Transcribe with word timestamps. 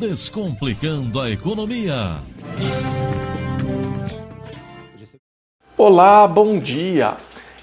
Descomplicando 0.00 1.20
a 1.20 1.28
Economia. 1.28 2.22
Olá, 5.76 6.26
bom 6.26 6.58
dia! 6.58 7.18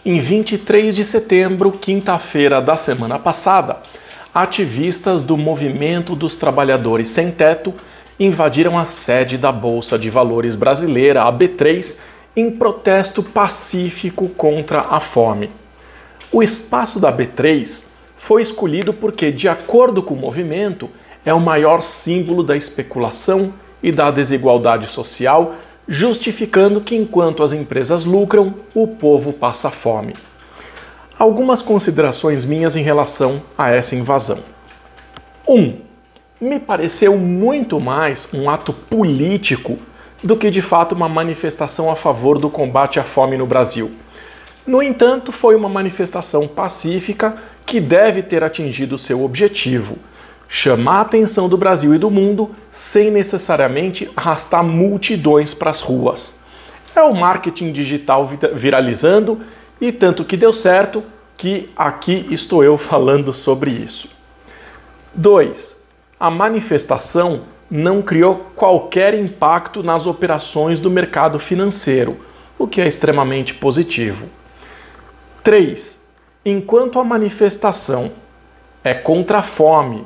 Em 0.06 0.20
23 0.20 0.96
de 0.96 1.04
setembro, 1.04 1.72
quinta-feira 1.72 2.62
da 2.62 2.78
semana 2.78 3.18
passada, 3.18 3.78
ativistas 4.32 5.24
do 5.24 5.36
Movimento 5.36 6.16
dos 6.16 6.36
Trabalhadores 6.36 7.10
Sem 7.10 7.32
Teto 7.32 7.74
invadiram 8.20 8.78
a 8.78 8.86
sede 8.86 9.36
da 9.36 9.52
Bolsa 9.52 9.98
de 9.98 10.12
Valores 10.12 10.56
brasileira, 10.56 11.24
a 11.24 11.34
B3, 11.34 11.98
em 12.36 12.52
protesto 12.52 13.24
pacífico 13.24 14.30
contra 14.30 14.82
a 14.82 15.00
fome. 15.00 15.50
O 16.32 16.44
espaço 16.44 17.00
da 17.00 17.12
B3 17.12 17.88
foi 18.16 18.44
escolhido 18.44 18.94
porque, 18.94 19.32
de 19.32 19.50
acordo 19.50 20.04
com 20.04 20.14
o 20.14 20.18
movimento, 20.18 20.88
é 21.28 21.34
o 21.34 21.42
maior 21.42 21.82
símbolo 21.82 22.42
da 22.42 22.56
especulação 22.56 23.54
e 23.84 23.92
da 23.92 24.10
desigualdade 24.10 24.88
social, 24.88 25.56
justificando 25.86 26.80
que 26.80 26.96
enquanto 26.96 27.44
as 27.44 27.52
empresas 27.52 28.06
lucram, 28.06 28.54
o 28.74 28.88
povo 28.88 29.34
passa 29.34 29.70
fome. 29.70 30.16
Algumas 31.20 31.62
considerações 31.62 32.46
minhas 32.46 32.78
em 32.78 32.82
relação 32.82 33.42
a 33.58 33.70
essa 33.70 33.94
invasão. 33.94 34.40
1. 35.46 35.54
Um, 35.54 35.82
me 36.40 36.62
pareceu 36.62 37.18
muito 37.18 37.78
mais 37.78 38.30
um 38.34 38.50
ato 38.50 38.72
político 38.72 39.78
do 40.24 40.38
que 40.38 40.50
de 40.50 40.62
fato 40.62 40.96
uma 40.96 41.10
manifestação 41.10 41.92
a 41.92 41.96
favor 41.98 42.40
do 42.40 42.50
combate 42.50 43.02
à 43.02 43.04
fome 43.04 43.36
no 43.36 43.46
Brasil. 43.46 43.92
No 44.66 44.82
entanto, 44.82 45.34
foi 45.34 45.58
uma 45.58 45.68
manifestação 45.68 46.48
pacífica 46.48 47.36
que 47.66 47.82
deve 47.82 48.24
ter 48.24 48.46
atingido 48.46 48.98
seu 48.98 49.26
objetivo: 49.26 49.98
chamar 50.48 51.00
a 51.00 51.02
atenção 51.02 51.50
do 51.50 51.58
Brasil 51.58 51.94
e 51.94 51.98
do 51.98 52.10
mundo 52.10 52.56
sem 52.72 53.12
necessariamente 53.12 54.10
arrastar 54.16 54.64
multidões 54.64 55.54
para 55.54 55.72
as 55.72 55.82
ruas. 55.82 56.46
É 56.96 57.02
o 57.02 57.14
marketing 57.14 57.72
digital 57.72 58.28
viralizando 58.54 59.42
e 59.80 59.92
tanto 59.92 60.26
que 60.26 60.38
deu 60.38 60.52
certo 60.52 61.04
que 61.38 61.70
aqui 61.76 62.26
estou 62.32 62.64
eu 62.64 62.78
falando 62.78 63.32
sobre 63.32 63.72
isso. 63.72 64.10
2. 65.14 65.86
A 66.20 66.32
manifestação 66.32 67.42
não 67.70 68.02
criou 68.02 68.52
qualquer 68.56 69.14
impacto 69.14 69.84
nas 69.84 70.08
operações 70.08 70.80
do 70.80 70.90
mercado 70.90 71.38
financeiro, 71.38 72.18
o 72.58 72.68
que 72.68 72.82
é 72.82 72.88
extremamente 72.88 73.54
positivo. 73.54 74.28
3. 75.44 76.08
Enquanto 76.46 77.00
a 77.00 77.04
manifestação 77.04 78.12
é 78.84 78.94
contra 78.94 79.40
a 79.40 79.44
fome, 79.44 80.06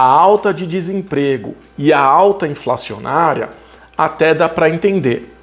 a 0.00 0.02
alta 0.02 0.54
de 0.54 0.66
desemprego 0.66 1.54
e 1.76 1.92
a 1.92 2.00
alta 2.00 2.48
inflacionária, 2.48 3.50
até 3.98 4.32
dá 4.32 4.48
para 4.48 4.70
entender. 4.70 5.36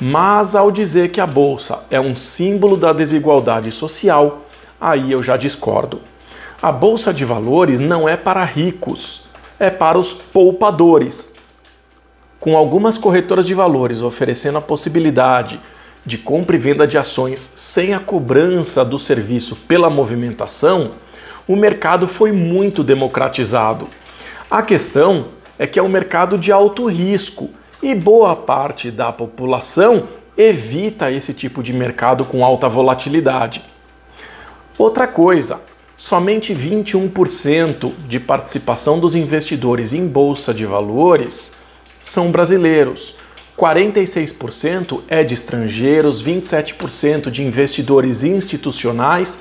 Mas 0.00 0.54
ao 0.54 0.70
dizer 0.70 1.10
que 1.10 1.20
a 1.20 1.26
bolsa 1.26 1.84
é 1.90 2.00
um 2.00 2.14
símbolo 2.14 2.76
da 2.76 2.92
desigualdade 2.92 3.72
social, 3.72 4.44
aí 4.80 5.10
eu 5.10 5.20
já 5.20 5.36
discordo. 5.36 6.00
A 6.62 6.70
bolsa 6.70 7.12
de 7.12 7.24
valores 7.24 7.80
não 7.80 8.08
é 8.08 8.16
para 8.16 8.44
ricos, 8.44 9.26
é 9.58 9.68
para 9.68 9.98
os 9.98 10.14
poupadores. 10.14 11.34
Com 12.38 12.56
algumas 12.56 12.96
corretoras 12.96 13.48
de 13.48 13.54
valores 13.54 14.00
oferecendo 14.00 14.58
a 14.58 14.62
possibilidade 14.62 15.60
de 16.06 16.18
compra 16.18 16.54
e 16.54 16.58
venda 16.58 16.86
de 16.86 16.96
ações 16.96 17.40
sem 17.40 17.94
a 17.94 17.98
cobrança 17.98 18.84
do 18.84 18.98
serviço 18.98 19.56
pela 19.66 19.90
movimentação, 19.90 20.92
o 21.48 21.56
mercado 21.56 22.06
foi 22.06 22.30
muito 22.30 22.84
democratizado. 22.84 23.88
A 24.54 24.62
questão 24.62 25.30
é 25.58 25.66
que 25.66 25.80
é 25.80 25.82
um 25.82 25.88
mercado 25.88 26.38
de 26.38 26.52
alto 26.52 26.86
risco 26.86 27.50
e 27.82 27.92
boa 27.92 28.36
parte 28.36 28.88
da 28.88 29.10
população 29.10 30.06
evita 30.38 31.10
esse 31.10 31.34
tipo 31.34 31.60
de 31.60 31.72
mercado 31.72 32.24
com 32.24 32.44
alta 32.44 32.68
volatilidade. 32.68 33.64
Outra 34.78 35.08
coisa, 35.08 35.60
somente 35.96 36.54
21% 36.54 37.90
de 38.06 38.20
participação 38.20 39.00
dos 39.00 39.16
investidores 39.16 39.92
em 39.92 40.06
bolsa 40.06 40.54
de 40.54 40.64
valores 40.64 41.56
são 42.00 42.30
brasileiros. 42.30 43.16
46% 43.58 45.00
é 45.08 45.24
de 45.24 45.34
estrangeiros, 45.34 46.22
27% 46.22 47.28
de 47.28 47.42
investidores 47.42 48.22
institucionais 48.22 49.40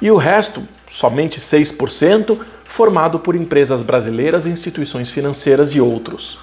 e 0.00 0.10
o 0.10 0.16
resto, 0.16 0.66
somente 0.86 1.40
6%, 1.40 2.38
formado 2.66 3.18
por 3.18 3.34
empresas 3.34 3.82
brasileiras, 3.82 4.46
instituições 4.46 5.10
financeiras 5.10 5.74
e 5.74 5.80
outros. 5.80 6.38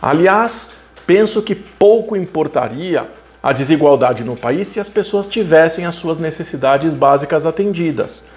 Aliás, 0.00 0.72
penso 1.06 1.42
que 1.42 1.54
pouco 1.54 2.16
importaria 2.16 3.08
a 3.42 3.52
desigualdade 3.52 4.24
no 4.24 4.36
país 4.36 4.68
se 4.68 4.80
as 4.80 4.88
pessoas 4.88 5.26
tivessem 5.26 5.84
as 5.84 5.94
suas 5.94 6.18
necessidades 6.18 6.94
básicas 6.94 7.44
atendidas. 7.44 8.28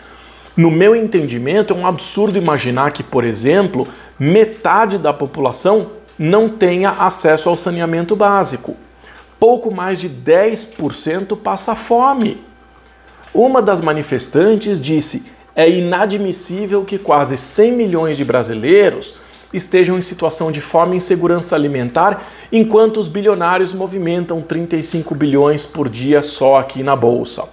No 0.56 0.72
meu 0.72 0.96
entendimento, 0.96 1.74
é 1.74 1.78
um 1.78 1.86
absurdo 1.86 2.38
imaginar 2.38 2.92
que, 2.92 3.04
por 3.04 3.24
exemplo, 3.24 3.88
metade 4.20 4.98
da 4.98 5.14
população 5.14 5.92
não 6.18 6.50
tenha 6.50 6.90
acesso 6.90 7.48
ao 7.48 7.56
saneamento 7.56 8.16
básico. 8.16 8.76
Pouco 9.40 9.70
mais 9.70 10.00
de 10.00 10.10
10% 10.10 11.38
passa 11.38 11.76
fome. 11.76 12.42
Uma 13.34 13.62
das 13.62 13.82
manifestantes 13.82 14.82
disse: 14.82 15.32
é 15.58 15.68
inadmissível 15.68 16.86
que 16.86 17.00
quase 17.00 17.36
100 17.36 17.72
milhões 17.72 18.16
de 18.16 18.24
brasileiros 18.24 19.22
estejam 19.52 19.98
em 19.98 20.04
situação 20.04 20.52
de 20.52 20.62
fome 20.62 20.94
e 20.94 20.98
insegurança 20.98 21.56
alimentar, 21.56 22.30
enquanto 22.52 22.98
os 22.98 23.08
bilionários 23.08 23.74
movimentam 23.74 24.40
35 24.40 25.16
bilhões 25.16 25.66
por 25.66 25.90
dia 25.90 26.22
só 26.22 26.60
aqui 26.60 26.84
na 26.84 26.96
bolsa. 26.96 27.44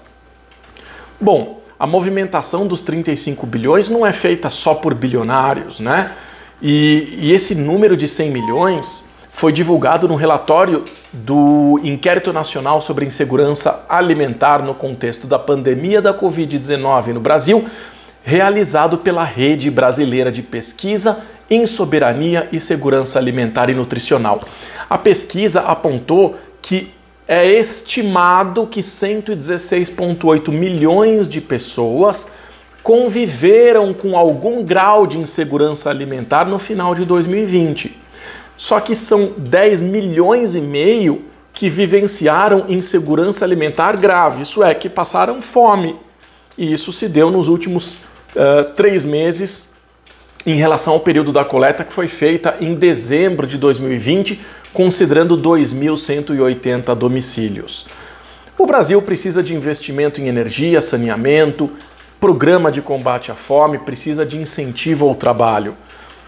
Bom, 1.19 1.63
a 1.79 1.87
movimentação 1.87 2.67
dos 2.67 2.83
35 2.83 3.47
bilhões 3.47 3.89
não 3.89 4.05
é 4.05 4.13
feita 4.13 4.51
só 4.51 4.75
por 4.75 4.93
bilionários, 4.93 5.81
né? 5.81 6.13
E, 6.61 7.09
e 7.23 7.33
esse 7.33 7.55
número 7.55 7.97
de 7.97 8.07
100 8.07 8.31
milhões 8.31 9.15
foi 9.33 9.53
divulgado 9.53 10.07
no 10.07 10.15
relatório 10.15 10.85
do 11.13 11.81
Inquérito 11.83 12.33
Nacional 12.33 12.81
sobre 12.81 13.05
Insegurança 13.05 13.85
Alimentar 13.89 14.63
no 14.63 14.75
contexto 14.75 15.27
da 15.27 15.39
pandemia 15.39 16.01
da 16.01 16.15
Covid-19 16.15 17.09
no 17.09 17.21
Brasil, 17.21 17.69
realizado 18.25 18.99
pela 18.99 19.23
Rede 19.23 19.71
Brasileira 19.71 20.33
de 20.33 20.43
Pesquisa 20.43 21.23
em 21.49 21.67
Soberania 21.67 22.49
e 22.51 22.59
Segurança 22.59 23.19
Alimentar 23.19 23.69
e 23.69 23.75
Nutricional. 23.75 24.43
A 24.89 24.97
pesquisa 24.97 25.61
apontou 25.61 26.37
que 26.63 26.93
é 27.29 27.47
estimado 27.47 28.67
que 28.67 28.81
116,8 28.81 30.51
milhões 30.51 31.29
de 31.29 31.41
pessoas 31.41 32.33
conviveram 32.83 33.93
com 33.93 34.17
algum 34.17 34.63
grau 34.63 35.07
de 35.07 35.19
insegurança 35.19 35.91
alimentar 35.91 36.47
no 36.47 36.59
final 36.59 36.95
de 36.95 37.05
2020. 37.05 37.99
Só 38.57 38.81
que 38.81 38.95
são 38.95 39.33
10 39.37 39.83
milhões 39.83 40.55
e 40.55 40.61
meio 40.61 41.25
que 41.53 41.69
vivenciaram 41.69 42.67
insegurança 42.69 43.45
alimentar 43.45 43.97
grave, 43.97 44.43
isso 44.43 44.63
é, 44.63 44.75
que 44.75 44.89
passaram 44.89 45.41
fome. 45.41 45.97
E 46.57 46.73
isso 46.73 46.93
se 46.93 47.09
deu 47.09 47.31
nos 47.31 47.49
últimos 47.49 48.14
uh, 48.35 48.73
três 48.75 49.05
meses 49.05 49.75
em 50.47 50.55
relação 50.55 50.93
ao 50.93 51.01
período 51.01 51.33
da 51.33 51.45
coleta 51.45 51.85
que 51.85 51.93
foi 51.93 52.09
feita 52.09 52.57
em 52.61 52.75
dezembro 52.75 53.47
de 53.47 53.57
2020, 53.57 54.41
considerando 54.73 55.37
2.180 55.39 56.95
domicílios. 56.95 57.87
O 58.59 58.67
Brasil 58.67 59.01
precisa 59.03 59.43
de 59.43 59.55
investimento 59.55 60.21
em 60.21 60.29
energia, 60.29 60.81
saneamento, 60.81 61.71
programa 62.21 62.71
de 62.71 62.81
combate 62.81 63.31
à 63.31 63.35
fome, 63.35 63.79
precisa 63.79 64.25
de 64.25 64.39
incentivo 64.39 65.09
ao 65.09 65.15
trabalho. 65.15 65.77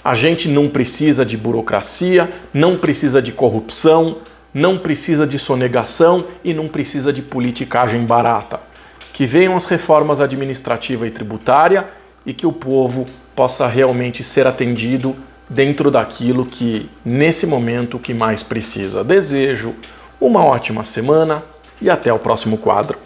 A 0.03 0.15
gente 0.15 0.49
não 0.49 0.69
precisa 0.69 1.25
de 1.25 1.37
burocracia, 1.37 2.31
não 2.53 2.77
precisa 2.77 3.21
de 3.21 3.33
corrupção, 3.33 4.19
não 4.53 4.79
precisa 4.79 5.27
de 5.27 5.39
sonegação 5.39 6.27
e 6.43 6.55
não 6.55 6.69
precisa 6.69 7.13
de 7.13 7.23
politicagem 7.23 8.05
barata. 8.05 8.61
Que 9.17 9.25
venham 9.25 9.57
as 9.57 9.65
reformas 9.65 10.21
administrativa 10.21 11.07
e 11.07 11.11
tributária 11.11 11.89
e 12.27 12.35
que 12.35 12.47
o 12.47 12.53
povo 12.53 13.07
possa 13.35 13.67
realmente 13.67 14.23
ser 14.23 14.47
atendido 14.47 15.17
dentro 15.49 15.91
daquilo 15.91 16.45
que, 16.45 16.91
nesse 17.03 17.47
momento, 17.47 17.99
que 17.99 18.13
mais 18.13 18.43
precisa. 18.43 19.03
Desejo 19.03 19.75
uma 20.21 20.45
ótima 20.45 20.85
semana 20.85 21.43
e 21.81 21.89
até 21.89 22.13
o 22.13 22.19
próximo 22.19 22.59
quadro. 22.59 22.99